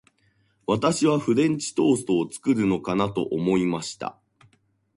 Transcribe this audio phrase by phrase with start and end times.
[0.65, 4.17] 私はフレンチトーストを作るのかなと思いました。